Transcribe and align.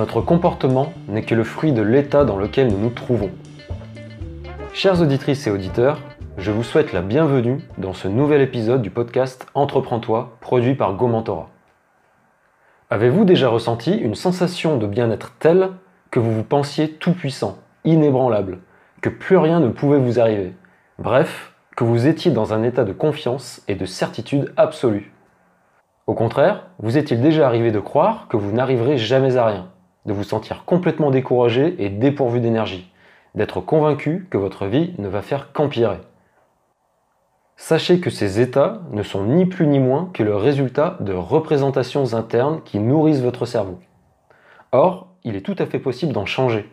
Notre 0.00 0.22
comportement 0.22 0.94
n'est 1.08 1.24
que 1.24 1.34
le 1.34 1.44
fruit 1.44 1.72
de 1.72 1.82
l'état 1.82 2.24
dans 2.24 2.38
lequel 2.38 2.68
nous 2.68 2.78
nous 2.78 2.88
trouvons. 2.88 3.28
Chères 4.72 5.02
auditrices 5.02 5.46
et 5.46 5.50
auditeurs, 5.50 6.00
je 6.38 6.50
vous 6.50 6.62
souhaite 6.62 6.94
la 6.94 7.02
bienvenue 7.02 7.60
dans 7.76 7.92
ce 7.92 8.08
nouvel 8.08 8.40
épisode 8.40 8.80
du 8.80 8.88
podcast 8.88 9.46
Entreprends-toi, 9.52 10.38
produit 10.40 10.74
par 10.74 10.94
GoMentora. 10.94 11.50
Avez-vous 12.88 13.26
déjà 13.26 13.50
ressenti 13.50 13.94
une 13.94 14.14
sensation 14.14 14.78
de 14.78 14.86
bien-être 14.86 15.34
telle 15.38 15.68
que 16.10 16.18
vous 16.18 16.32
vous 16.32 16.44
pensiez 16.44 16.92
tout 16.92 17.12
puissant, 17.12 17.58
inébranlable, 17.84 18.60
que 19.02 19.10
plus 19.10 19.36
rien 19.36 19.60
ne 19.60 19.68
pouvait 19.68 19.98
vous 19.98 20.18
arriver? 20.18 20.54
Bref, 20.98 21.52
que 21.76 21.84
vous 21.84 22.06
étiez 22.06 22.30
dans 22.30 22.54
un 22.54 22.62
état 22.62 22.84
de 22.84 22.94
confiance 22.94 23.60
et 23.68 23.74
de 23.74 23.84
certitude 23.84 24.54
absolue. 24.56 25.12
Au 26.06 26.14
contraire, 26.14 26.68
vous 26.78 26.96
est-il 26.96 27.20
déjà 27.20 27.46
arrivé 27.46 27.70
de 27.70 27.80
croire 27.80 28.28
que 28.28 28.38
vous 28.38 28.52
n'arriverez 28.52 28.96
jamais 28.96 29.36
à 29.36 29.44
rien, 29.44 29.68
de 30.06 30.12
vous 30.12 30.24
sentir 30.24 30.64
complètement 30.64 31.10
découragé 31.10 31.74
et 31.78 31.90
dépourvu 31.90 32.40
d'énergie, 32.40 32.90
d'être 33.34 33.60
convaincu 33.60 34.26
que 34.30 34.38
votre 34.38 34.66
vie 34.66 34.94
ne 34.98 35.08
va 35.08 35.22
faire 35.22 35.52
qu'empirer 35.52 35.98
Sachez 37.62 38.00
que 38.00 38.08
ces 38.08 38.40
états 38.40 38.80
ne 38.90 39.02
sont 39.02 39.24
ni 39.24 39.44
plus 39.44 39.66
ni 39.66 39.78
moins 39.78 40.08
que 40.14 40.22
le 40.22 40.34
résultat 40.34 40.96
de 41.00 41.12
représentations 41.12 42.14
internes 42.14 42.62
qui 42.64 42.78
nourrissent 42.78 43.20
votre 43.20 43.44
cerveau. 43.44 43.78
Or, 44.72 45.08
il 45.24 45.36
est 45.36 45.42
tout 45.42 45.56
à 45.58 45.66
fait 45.66 45.78
possible 45.78 46.14
d'en 46.14 46.24
changer. 46.24 46.66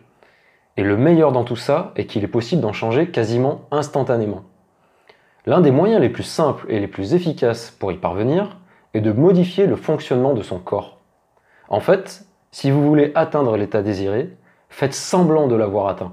Et 0.78 0.82
le 0.82 0.96
meilleur 0.96 1.30
dans 1.30 1.44
tout 1.44 1.56
ça 1.56 1.92
est 1.96 2.06
qu'il 2.06 2.24
est 2.24 2.26
possible 2.26 2.62
d'en 2.62 2.72
changer 2.72 3.10
quasiment 3.10 3.66
instantanément. 3.70 4.44
L'un 5.44 5.60
des 5.60 5.70
moyens 5.70 6.00
les 6.00 6.08
plus 6.08 6.22
simples 6.22 6.64
et 6.70 6.80
les 6.80 6.88
plus 6.88 7.12
efficaces 7.12 7.70
pour 7.70 7.92
y 7.92 7.96
parvenir 7.98 8.56
est 8.94 9.02
de 9.02 9.12
modifier 9.12 9.66
le 9.66 9.76
fonctionnement 9.76 10.32
de 10.32 10.42
son 10.42 10.58
corps. 10.58 11.00
En 11.68 11.80
fait, 11.80 12.26
si 12.50 12.70
vous 12.70 12.82
voulez 12.82 13.12
atteindre 13.14 13.56
l'état 13.56 13.82
désiré, 13.82 14.36
faites 14.68 14.94
semblant 14.94 15.46
de 15.46 15.54
l'avoir 15.54 15.88
atteint. 15.88 16.12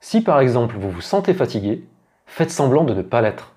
Si 0.00 0.20
par 0.20 0.40
exemple 0.40 0.76
vous 0.76 0.90
vous 0.90 1.00
sentez 1.00 1.34
fatigué, 1.34 1.86
faites 2.26 2.50
semblant 2.50 2.84
de 2.84 2.94
ne 2.94 3.02
pas 3.02 3.22
l'être. 3.22 3.52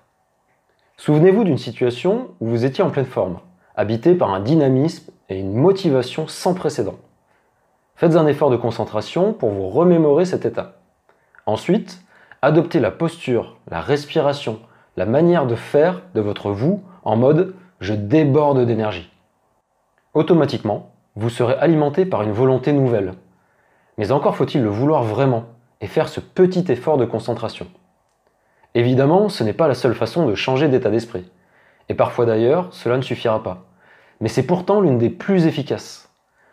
Souvenez-vous 0.96 1.44
d'une 1.44 1.58
situation 1.58 2.28
où 2.40 2.48
vous 2.48 2.64
étiez 2.64 2.82
en 2.82 2.90
pleine 2.90 3.04
forme, 3.04 3.40
habité 3.74 4.14
par 4.14 4.32
un 4.32 4.40
dynamisme 4.40 5.12
et 5.28 5.38
une 5.38 5.54
motivation 5.54 6.26
sans 6.26 6.54
précédent. 6.54 6.96
Faites 7.96 8.16
un 8.16 8.26
effort 8.26 8.50
de 8.50 8.56
concentration 8.56 9.32
pour 9.32 9.50
vous 9.50 9.68
remémorer 9.68 10.24
cet 10.24 10.46
état. 10.46 10.76
Ensuite, 11.46 12.02
adoptez 12.42 12.80
la 12.80 12.90
posture, 12.90 13.58
la 13.68 13.80
respiration, 13.80 14.60
la 14.96 15.06
manière 15.06 15.46
de 15.46 15.54
faire 15.54 16.02
de 16.14 16.20
votre 16.20 16.50
vous 16.50 16.82
en 17.04 17.16
mode 17.16 17.54
je 17.80 17.92
déborde 17.92 18.64
d'énergie. 18.64 19.10
Automatiquement, 20.14 20.95
vous 21.16 21.30
serez 21.30 21.54
alimenté 21.54 22.04
par 22.04 22.22
une 22.22 22.32
volonté 22.32 22.72
nouvelle. 22.72 23.14
Mais 23.98 24.12
encore 24.12 24.36
faut-il 24.36 24.62
le 24.62 24.68
vouloir 24.68 25.02
vraiment 25.02 25.46
et 25.80 25.86
faire 25.86 26.08
ce 26.08 26.20
petit 26.20 26.70
effort 26.70 26.98
de 26.98 27.06
concentration. 27.06 27.66
Évidemment, 28.74 29.30
ce 29.30 29.42
n'est 29.42 29.54
pas 29.54 29.68
la 29.68 29.74
seule 29.74 29.94
façon 29.94 30.26
de 30.26 30.34
changer 30.34 30.68
d'état 30.68 30.90
d'esprit. 30.90 31.30
Et 31.88 31.94
parfois 31.94 32.26
d'ailleurs, 32.26 32.68
cela 32.72 32.98
ne 32.98 33.02
suffira 33.02 33.42
pas. 33.42 33.64
Mais 34.20 34.28
c'est 34.28 34.46
pourtant 34.46 34.80
l'une 34.80 34.98
des 34.98 35.10
plus 35.10 35.46
efficaces. 35.46 36.10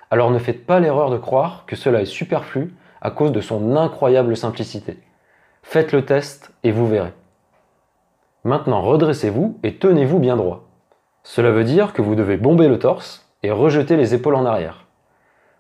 Alors 0.10 0.32
ne 0.32 0.40
faites 0.40 0.66
pas 0.66 0.80
l'erreur 0.80 1.10
de 1.10 1.18
croire 1.18 1.66
que 1.66 1.76
cela 1.76 2.02
est 2.02 2.06
superflu 2.06 2.74
à 3.02 3.12
cause 3.12 3.34
de 3.34 3.42
son 3.42 3.76
incroyable 3.76 4.38
simplicité. 4.38 4.98
Faites 5.62 5.92
le 5.92 6.06
test 6.06 6.54
et 6.64 6.72
vous 6.72 6.88
verrez. 6.88 7.14
Maintenant 8.46 8.82
redressez-vous 8.82 9.60
et 9.64 9.76
tenez-vous 9.76 10.20
bien 10.20 10.38
droit. 10.38 10.70
Cela 11.24 11.52
veut 11.52 11.64
dire 11.64 11.94
que 11.94 12.02
vous 12.02 12.16
devez 12.16 12.38
bomber 12.38 12.68
le 12.68 12.80
torse 12.80 13.26
et 13.44 13.52
rejeter 13.52 13.98
les 13.98 14.16
épaules 14.16 14.36
en 14.36 14.46
arrière. 14.46 14.86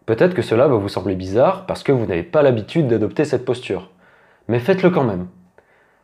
Peut-être 0.05 0.33
que 0.33 0.41
cela 0.41 0.67
va 0.67 0.75
vous 0.75 0.89
sembler 0.89 1.15
bizarre 1.15 1.65
parce 1.65 1.83
que 1.83 1.91
vous 1.91 2.05
n'avez 2.05 2.23
pas 2.23 2.41
l'habitude 2.41 2.87
d'adopter 2.87 3.23
cette 3.25 3.45
posture, 3.45 3.89
mais 4.47 4.59
faites-le 4.59 4.89
quand 4.89 5.03
même. 5.03 5.27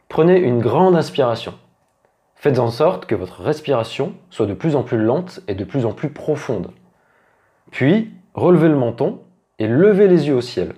Prenez 0.08 0.38
une 0.40 0.60
grande 0.60 0.96
inspiration. 0.96 1.54
Faites 2.36 2.60
en 2.60 2.72
sorte 2.72 3.06
que 3.06 3.16
votre 3.16 3.42
respiration 3.42 4.14
soit 4.30 4.46
de 4.46 4.54
plus 4.54 4.76
en 4.76 4.84
plus 4.84 4.98
lente 4.98 5.42
et 5.48 5.56
de 5.56 5.66
plus 5.66 5.86
en 5.86 5.92
plus 5.92 6.10
profonde. 6.10 6.72
Puis, 7.72 8.14
relevez 8.34 8.70
le 8.70 8.78
menton 8.78 9.20
et 9.60 9.68
levez 9.68 10.08
les 10.08 10.28
yeux 10.28 10.36
au 10.36 10.42
ciel. 10.42 10.74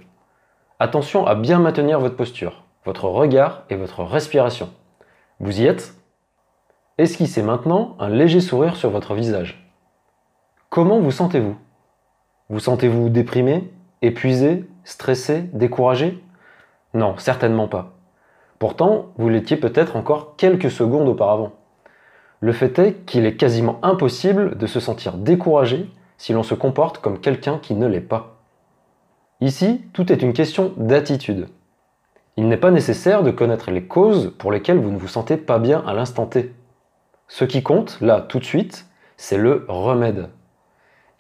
Attention 0.80 1.28
à 1.28 1.36
bien 1.36 1.60
maintenir 1.60 2.00
votre 2.00 2.16
posture, 2.16 2.64
votre 2.84 3.06
regard 3.06 3.66
et 3.70 3.76
votre 3.76 4.04
respiration. 4.04 4.72
Vous 5.40 5.62
y 5.62 5.68
êtes? 5.68 5.94
Esquissez 6.98 7.44
maintenant 7.44 7.96
un 8.00 8.10
léger 8.10 8.42
sourire 8.42 8.76
sur 8.76 8.90
votre 8.90 9.14
visage. 9.14 9.61
Comment 10.72 11.02
vous 11.02 11.12
sentez-vous? 11.12 11.58
Vous 12.48 12.60
sentez-vous 12.62 13.10
déprimé, 13.10 13.70
épuisé, 14.02 14.70
stressé, 14.86 15.42
découragé? 15.52 16.24
Non, 16.94 17.18
certainement 17.18 17.68
pas. 17.68 17.92
Pourtant, 18.58 19.08
vous 19.18 19.28
l'étiez 19.28 19.58
peut-être 19.58 19.98
encore 19.98 20.38
quelques 20.38 20.72
secondes 20.72 21.10
auparavant. 21.10 21.52
Le 22.40 22.54
fait 22.54 22.80
est 22.80 23.06
qu'il 23.06 23.26
est 23.26 23.36
quasiment 23.36 23.80
impossible 23.84 24.58
de 24.58 24.66
se 24.66 24.80
sentir 24.80 25.18
découragé 25.18 25.92
si 26.18 26.32
l'on 26.32 26.42
se 26.42 26.56
comporte 26.56 27.00
comme 27.00 27.20
quelqu'un 27.20 27.60
qui 27.62 27.76
ne 27.76 27.86
l'est 27.86 28.00
pas. 28.00 28.38
Ici, 29.42 29.84
tout 29.92 30.10
est 30.10 30.22
une 30.22 30.32
question 30.32 30.72
d'attitude. 30.78 31.50
Il 32.38 32.48
n'est 32.48 32.56
pas 32.56 32.72
nécessaire 32.72 33.24
de 33.24 33.32
connaître 33.32 33.72
les 33.72 33.84
causes 33.84 34.34
pour 34.40 34.54
lesquelles 34.54 34.80
vous 34.80 34.92
ne 34.92 34.98
vous 34.98 35.10
sentez 35.10 35.36
pas 35.36 35.60
bien 35.60 35.84
à 35.86 35.94
l'instant 35.94 36.28
T. 36.28 36.54
Ce 37.28 37.44
qui 37.44 37.62
compte, 37.62 38.00
là, 38.00 38.22
tout 38.22 38.40
de 38.40 38.46
suite, 38.46 38.86
c'est 39.18 39.38
le 39.38 39.66
remède. 39.68 40.30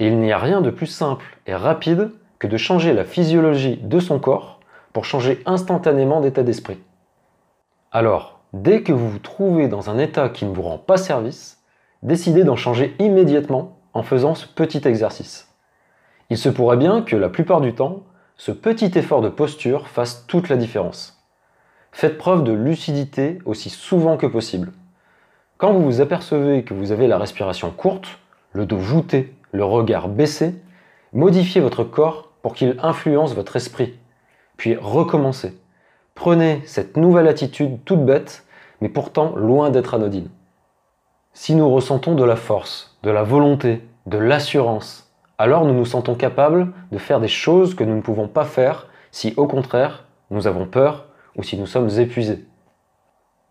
Et 0.01 0.07
il 0.07 0.17
n'y 0.17 0.31
a 0.31 0.39
rien 0.39 0.62
de 0.62 0.72
plus 0.72 0.88
simple 0.88 1.38
et 1.45 1.53
rapide 1.53 2.09
que 2.39 2.47
de 2.47 2.57
changer 2.57 2.91
la 2.91 3.06
physiologie 3.06 3.78
de 3.78 4.00
son 4.00 4.17
corps 4.17 4.59
pour 4.94 5.06
changer 5.06 5.44
instantanément 5.45 6.22
d'état 6.22 6.41
d'esprit. 6.41 6.79
Alors, 7.91 8.39
dès 8.51 8.81
que 8.81 8.94
vous 8.94 9.07
vous 9.07 9.19
trouvez 9.19 9.67
dans 9.67 9.91
un 9.91 10.00
état 10.00 10.29
qui 10.29 10.45
ne 10.45 10.56
vous 10.56 10.63
rend 10.63 10.79
pas 10.79 10.97
service, 10.97 11.62
décidez 12.01 12.44
d'en 12.44 12.56
changer 12.56 12.95
immédiatement 12.97 13.78
en 13.94 14.01
faisant 14.01 14.34
ce 14.34 14.47
petit 14.47 14.81
exercice. 14.88 15.53
Il 16.31 16.38
se 16.39 16.50
pourrait 16.50 16.78
bien 16.78 17.03
que 17.03 17.16
la 17.16 17.29
plupart 17.29 17.62
du 17.62 17.75
temps, 17.75 18.01
ce 18.38 18.51
petit 18.51 18.97
effort 18.97 19.22
de 19.22 19.29
posture 19.29 19.88
fasse 19.88 20.25
toute 20.25 20.50
la 20.50 20.57
différence. 20.57 21.23
Faites 21.91 22.18
preuve 22.18 22.44
de 22.44 22.53
lucidité 22.53 23.38
aussi 23.45 23.69
souvent 23.69 24.18
que 24.18 24.25
possible. 24.25 24.72
Quand 25.59 25.73
vous 25.73 25.83
vous 25.83 26.01
apercevez 26.01 26.63
que 26.63 26.73
vous 26.73 26.91
avez 26.91 27.06
la 27.07 27.19
respiration 27.19 27.69
courte, 27.69 28.18
le 28.53 28.66
dos 28.66 28.78
voûté, 28.78 29.35
le 29.51 29.63
regard 29.63 30.07
baissé, 30.07 30.56
modifiez 31.13 31.62
votre 31.62 31.84
corps 31.84 32.29
pour 32.41 32.53
qu'il 32.53 32.78
influence 32.81 33.35
votre 33.35 33.56
esprit. 33.56 33.97
Puis 34.57 34.75
recommencez. 34.75 35.57
Prenez 36.16 36.62
cette 36.66 36.97
nouvelle 36.97 37.28
attitude 37.28 37.84
toute 37.85 38.06
bête, 38.06 38.45
mais 38.79 38.89
pourtant 38.89 39.35
loin 39.35 39.69
d'être 39.69 39.94
anodine. 39.94 40.29
Si 41.34 41.56
nous 41.56 41.69
ressentons 41.69 42.16
de 42.16 42.23
la 42.23 42.35
force, 42.35 42.97
de 43.03 43.12
la 43.12 43.23
volonté, 43.23 43.81
de 44.06 44.17
l'assurance, 44.17 45.12
alors 45.38 45.66
nous 45.66 45.73
nous 45.73 45.85
sentons 45.85 46.16
capables 46.16 46.72
de 46.91 46.97
faire 46.97 47.19
des 47.19 47.28
choses 47.28 47.73
que 47.73 47.83
nous 47.83 47.95
ne 47.95 48.01
pouvons 48.01 48.28
pas 48.28 48.45
faire 48.45 48.88
si 49.12 49.33
au 49.38 49.47
contraire 49.47 50.06
nous 50.29 50.47
avons 50.47 50.66
peur 50.66 51.07
ou 51.35 51.44
si 51.44 51.57
nous 51.57 51.66
sommes 51.66 51.89
épuisés. 52.00 52.45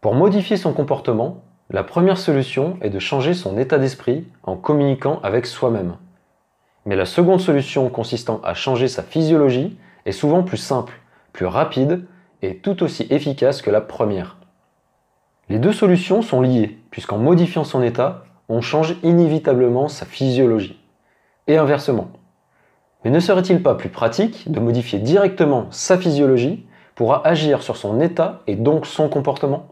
Pour 0.01 0.15
modifier 0.15 0.57
son 0.57 0.73
comportement, 0.73 1.43
la 1.73 1.85
première 1.85 2.19
solution 2.19 2.77
est 2.81 2.91
de 2.91 2.99
changer 2.99 3.33
son 3.33 3.57
état 3.57 3.79
d'esprit 3.79 4.27
en 4.43 4.57
communiquant 4.57 5.21
avec 5.23 5.47
soi-même. 5.47 5.95
Mais 6.85 6.97
la 6.97 7.07
seconde 7.07 7.41
solution 7.41 7.89
consistant 7.91 8.41
à 8.43 8.55
changer 8.55 8.89
sa 8.89 9.05
physiologie 9.05 9.79
est 10.05 10.13
souvent 10.13 10.43
plus 10.43 10.57
simple, 10.57 10.95
plus 11.33 11.47
rapide 11.47 12.07
et 12.43 12.57
tout 12.57 12.83
aussi 12.83 13.07
efficace 13.11 13.63
que 13.63 13.71
la 13.71 13.81
première. 13.81 14.37
Les 15.49 15.59
deux 15.59 15.73
solutions 15.73 16.23
sont 16.23 16.41
liées, 16.41 16.79
puisqu'en 16.91 17.19
modifiant 17.19 17.65
son 17.65 17.83
état, 17.83 18.25
on 18.49 18.63
change 18.63 18.97
inévitablement 19.05 19.87
sa 19.87 20.07
physiologie. 20.07 20.81
Et 21.47 21.57
inversement. 21.57 22.11
Mais 23.05 23.11
ne 23.11 23.21
serait-il 23.21 23.63
pas 23.63 23.77
plus 23.77 23.89
pratique 23.91 24.51
de 24.51 24.59
modifier 24.59 24.99
directement 24.99 25.69
sa 25.71 25.99
physiologie 25.99 26.67
pour 26.97 27.25
agir 27.25 27.63
sur 27.63 27.77
son 27.77 28.01
état 28.01 28.41
et 28.49 28.57
donc 28.57 28.87
son 28.87 29.09
comportement? 29.09 29.69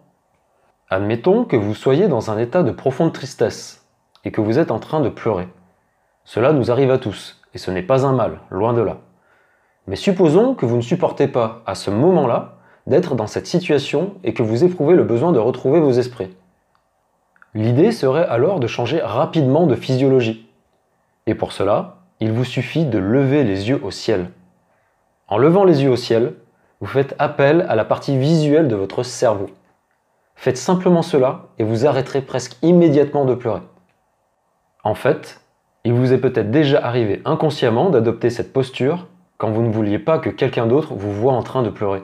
Admettons 0.91 1.45
que 1.45 1.57
vous 1.57 1.75
soyez 1.75 2.09
dans 2.09 2.31
un 2.31 2.39
état 2.39 2.63
de 2.63 2.71
profonde 2.71 3.13
tristesse 3.13 3.87
et 4.25 4.31
que 4.31 4.41
vous 4.41 4.59
êtes 4.59 4.71
en 4.71 4.79
train 4.79 5.01
de 5.01 5.11
pleurer. 5.11 5.47
Cela 6.25 6.55
nous 6.55 6.71
arrive 6.71 6.91
à 6.91 6.97
tous, 6.97 7.43
et 7.53 7.59
ce 7.59 7.71
n'est 7.71 7.83
pas 7.83 8.07
un 8.07 8.13
mal, 8.13 8.39
loin 8.51 8.73
de 8.73 8.81
là. 8.81 8.97
Mais 9.87 9.97
supposons 9.97 10.55
que 10.55 10.65
vous 10.65 10.77
ne 10.77 10.83
supportez 10.83 11.29
pas, 11.29 11.63
à 11.67 11.75
ce 11.75 11.91
moment-là, 11.91 12.57
d'être 12.87 13.17
dans 13.17 13.27
cette 13.27 13.47
situation 13.47 14.15
et 14.25 14.33
que 14.33 14.43
vous 14.43 14.65
éprouvez 14.65 14.95
le 14.95 15.05
besoin 15.05 15.33
de 15.33 15.39
retrouver 15.39 15.79
vos 15.79 15.93
esprits. 15.93 16.35
L'idée 17.53 17.93
serait 17.93 18.27
alors 18.27 18.59
de 18.59 18.67
changer 18.67 19.01
rapidement 19.03 19.67
de 19.67 19.75
physiologie. 19.75 20.49
Et 21.27 21.35
pour 21.35 21.53
cela, 21.53 21.97
il 22.21 22.33
vous 22.33 22.45
suffit 22.45 22.87
de 22.87 22.99
lever 22.99 23.45
les 23.45 23.69
yeux 23.69 23.81
au 23.85 23.91
ciel. 23.91 24.31
En 25.29 25.37
levant 25.37 25.65
les 25.65 25.83
yeux 25.83 25.91
au 25.91 25.97
ciel, 25.97 26.33
vous 26.81 26.87
faites 26.87 27.15
appel 27.19 27.67
à 27.69 27.75
la 27.75 27.85
partie 27.85 28.17
visuelle 28.17 28.69
de 28.69 28.77
votre 28.77 29.03
cerveau. 29.03 29.51
Faites 30.41 30.57
simplement 30.57 31.03
cela 31.03 31.47
et 31.59 31.65
vous 31.65 31.85
arrêterez 31.85 32.23
presque 32.23 32.59
immédiatement 32.63 33.25
de 33.25 33.35
pleurer. 33.35 33.63
En 34.85 34.95
fait, 34.95 35.41
Il 35.85 35.95
vous 35.95 36.13
est 36.13 36.19
peut-être 36.19 36.51
déjà 36.51 36.85
arrivé 36.85 37.23
inconsciemment 37.25 37.89
d'adopter 37.91 38.31
cette 38.31 38.53
posture 38.53 39.07
quand 39.37 39.51
vous 39.51 39.63
ne 39.63 39.73
vouliez 39.73 39.99
pas 39.99 40.19
que 40.19 40.29
quelqu'un 40.29 40.67
d'autre 40.67 40.95
vous 40.95 41.13
voie 41.13 41.33
en 41.33 41.43
train 41.43 41.63
de 41.63 41.71
pleurer. 41.71 42.03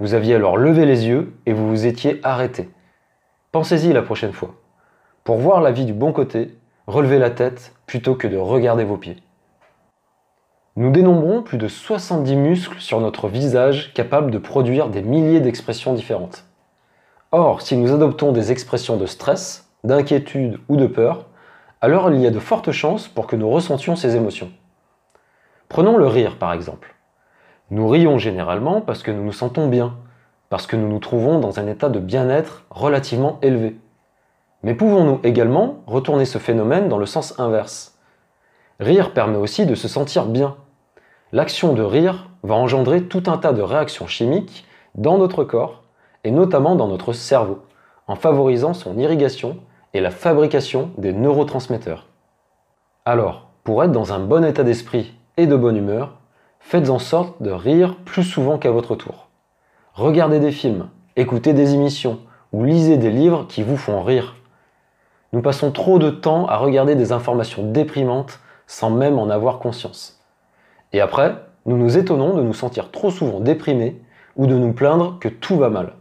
Vous 0.00 0.14
aviez 0.14 0.34
alors 0.34 0.56
levé 0.56 0.84
les 0.84 1.06
yeux 1.06 1.32
et 1.46 1.52
vous 1.52 1.68
vous 1.68 1.86
étiez 1.86 2.20
arrêté. 2.22 2.68
Pensez-y 3.52 3.92
la 3.92 4.02
prochaine 4.02 4.32
fois. 4.32 4.54
Pour 5.24 5.38
voir 5.38 5.60
la 5.60 5.72
vie 5.72 5.86
du 5.86 5.94
bon 5.94 6.12
côté, 6.12 6.56
relevez 6.86 7.18
la 7.18 7.30
tête 7.30 7.74
plutôt 7.86 8.14
que 8.14 8.28
de 8.28 8.36
regarder 8.36 8.84
vos 8.84 8.96
pieds. 8.96 9.16
Nous 10.76 10.90
dénombrons 10.90 11.42
plus 11.42 11.58
de 11.58 11.68
70 11.68 12.36
muscles 12.36 12.80
sur 12.80 13.00
notre 13.00 13.28
visage 13.28 13.92
capables 13.94 14.30
de 14.30 14.38
produire 14.38 14.88
des 14.88 15.02
milliers 15.02 15.40
d'expressions 15.40 15.94
différentes. 15.94 16.47
Or, 17.30 17.60
si 17.60 17.76
nous 17.76 17.92
adoptons 17.92 18.32
des 18.32 18.52
expressions 18.52 18.96
de 18.96 19.04
stress, 19.04 19.68
d'inquiétude 19.84 20.60
ou 20.70 20.76
de 20.76 20.86
peur, 20.86 21.26
alors 21.82 22.10
il 22.10 22.20
y 22.20 22.26
a 22.26 22.30
de 22.30 22.38
fortes 22.38 22.72
chances 22.72 23.06
pour 23.06 23.26
que 23.26 23.36
nous 23.36 23.50
ressentions 23.50 23.96
ces 23.96 24.16
émotions. 24.16 24.50
Prenons 25.68 25.98
le 25.98 26.06
rire 26.06 26.38
par 26.38 26.54
exemple. 26.54 26.94
Nous 27.70 27.86
rions 27.86 28.16
généralement 28.16 28.80
parce 28.80 29.02
que 29.02 29.10
nous 29.10 29.22
nous 29.22 29.32
sentons 29.32 29.68
bien, 29.68 29.94
parce 30.48 30.66
que 30.66 30.76
nous 30.76 30.88
nous 30.88 31.00
trouvons 31.00 31.38
dans 31.38 31.60
un 31.60 31.66
état 31.66 31.90
de 31.90 32.00
bien-être 32.00 32.64
relativement 32.70 33.38
élevé. 33.42 33.78
Mais 34.62 34.74
pouvons-nous 34.74 35.20
également 35.22 35.82
retourner 35.86 36.24
ce 36.24 36.38
phénomène 36.38 36.88
dans 36.88 36.96
le 36.96 37.04
sens 37.04 37.38
inverse? 37.38 37.98
Rire 38.80 39.12
permet 39.12 39.36
aussi 39.36 39.66
de 39.66 39.74
se 39.74 39.86
sentir 39.86 40.24
bien. 40.24 40.56
L'action 41.32 41.74
de 41.74 41.82
rire 41.82 42.30
va 42.42 42.54
engendrer 42.54 43.02
tout 43.02 43.24
un 43.26 43.36
tas 43.36 43.52
de 43.52 43.60
réactions 43.60 44.06
chimiques 44.06 44.66
dans 44.94 45.18
notre 45.18 45.44
corps 45.44 45.82
et 46.24 46.30
notamment 46.30 46.76
dans 46.76 46.88
notre 46.88 47.12
cerveau, 47.12 47.60
en 48.06 48.16
favorisant 48.16 48.74
son 48.74 48.98
irrigation 48.98 49.58
et 49.94 50.00
la 50.00 50.10
fabrication 50.10 50.90
des 50.98 51.12
neurotransmetteurs. 51.12 52.06
Alors, 53.04 53.48
pour 53.64 53.82
être 53.84 53.92
dans 53.92 54.12
un 54.12 54.18
bon 54.18 54.44
état 54.44 54.64
d'esprit 54.64 55.14
et 55.36 55.46
de 55.46 55.56
bonne 55.56 55.76
humeur, 55.76 56.18
faites 56.60 56.90
en 56.90 56.98
sorte 56.98 57.42
de 57.42 57.50
rire 57.50 57.96
plus 58.04 58.24
souvent 58.24 58.58
qu'à 58.58 58.70
votre 58.70 58.96
tour. 58.96 59.28
Regardez 59.94 60.40
des 60.40 60.52
films, 60.52 60.88
écoutez 61.16 61.52
des 61.52 61.74
émissions 61.74 62.20
ou 62.52 62.64
lisez 62.64 62.96
des 62.96 63.10
livres 63.10 63.46
qui 63.48 63.62
vous 63.62 63.76
font 63.76 64.02
rire. 64.02 64.36
Nous 65.32 65.42
passons 65.42 65.70
trop 65.70 65.98
de 65.98 66.10
temps 66.10 66.46
à 66.46 66.56
regarder 66.56 66.94
des 66.94 67.12
informations 67.12 67.70
déprimantes 67.70 68.40
sans 68.66 68.90
même 68.90 69.18
en 69.18 69.28
avoir 69.28 69.58
conscience. 69.58 70.20
Et 70.92 71.00
après, 71.00 71.36
nous 71.66 71.76
nous 71.76 71.98
étonnons 71.98 72.34
de 72.34 72.42
nous 72.42 72.54
sentir 72.54 72.90
trop 72.90 73.10
souvent 73.10 73.40
déprimés 73.40 74.00
ou 74.36 74.46
de 74.46 74.54
nous 74.54 74.72
plaindre 74.72 75.18
que 75.18 75.28
tout 75.28 75.58
va 75.58 75.68
mal. 75.68 75.94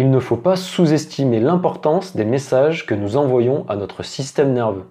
Il 0.00 0.12
ne 0.12 0.20
faut 0.20 0.36
pas 0.36 0.54
sous-estimer 0.54 1.40
l'importance 1.40 2.14
des 2.14 2.24
messages 2.24 2.86
que 2.86 2.94
nous 2.94 3.16
envoyons 3.16 3.66
à 3.68 3.74
notre 3.74 4.04
système 4.04 4.52
nerveux. 4.52 4.84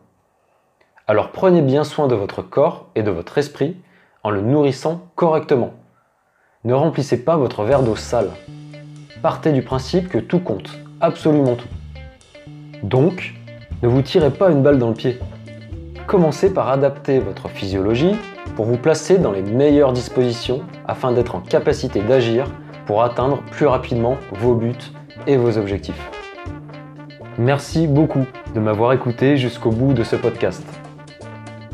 Alors 1.08 1.32
prenez 1.32 1.62
bien 1.62 1.86
soin 1.86 2.10
de 2.10 2.16
votre 2.16 2.42
corps 2.42 2.88
et 2.94 3.04
de 3.04 3.10
votre 3.10 3.38
esprit 3.38 3.78
en 4.26 4.32
le 4.32 4.42
nourrissant 4.42 5.08
correctement. 5.16 5.72
Ne 6.66 6.74
remplissez 6.74 7.24
pas 7.24 7.38
votre 7.38 7.64
verre 7.64 7.84
d'eau 7.84 7.96
sale. 7.96 8.32
Partez 9.22 9.54
du 9.54 9.62
principe 9.62 10.10
que 10.10 10.18
tout 10.18 10.42
compte, 10.42 10.78
absolument 11.00 11.56
tout. 11.56 11.70
Donc, 12.84 13.34
ne 13.84 13.88
vous 13.88 14.02
tirez 14.02 14.32
pas 14.32 14.52
une 14.52 14.62
balle 14.62 14.78
dans 14.78 14.90
le 14.90 14.94
pied. 14.94 15.20
Commencez 16.06 16.54
par 16.54 16.68
adapter 16.68 17.20
votre 17.20 17.48
physiologie 17.48 18.18
pour 18.58 18.66
vous 18.66 18.78
placer 18.78 19.20
dans 19.20 19.32
les 19.32 19.42
meilleures 19.42 19.94
dispositions 19.94 20.64
afin 20.86 21.14
d'être 21.14 21.36
en 21.36 21.40
capacité 21.40 22.02
d'agir 22.02 22.52
pour 22.88 23.04
atteindre 23.04 23.44
plus 23.52 23.68
rapidement 23.68 24.18
vos 24.32 24.56
buts 24.56 24.74
et 25.28 25.38
vos 25.38 25.58
objectifs. 25.58 26.10
Merci 27.38 27.86
beaucoup 27.86 28.26
de 28.56 28.60
m'avoir 28.60 28.94
écouté 28.94 29.38
jusqu'au 29.38 29.70
bout 29.70 29.94
de 29.94 30.04
ce 30.04 30.16
podcast. 30.16 30.64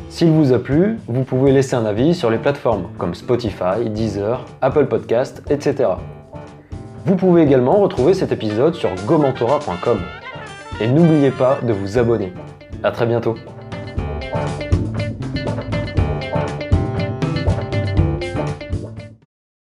S'il 0.09 0.31
vous 0.31 0.51
a 0.51 0.59
plu, 0.59 0.97
vous 1.07 1.23
pouvez 1.23 1.51
laisser 1.51 1.75
un 1.75 1.85
avis 1.85 2.13
sur 2.13 2.29
les 2.29 2.37
plateformes 2.37 2.89
comme 2.97 3.15
Spotify, 3.15 3.89
Deezer, 3.89 4.43
Apple 4.61 4.87
Podcast, 4.87 5.41
etc. 5.49 5.91
Vous 7.05 7.15
pouvez 7.15 7.43
également 7.43 7.77
retrouver 7.77 8.13
cet 8.13 8.31
épisode 8.31 8.75
sur 8.75 8.89
gomentora.com. 9.07 9.99
Et 10.81 10.87
n'oubliez 10.87 11.31
pas 11.31 11.59
de 11.63 11.73
vous 11.73 11.97
abonner. 11.97 12.33
A 12.83 12.91
très 12.91 13.05
bientôt 13.05 13.35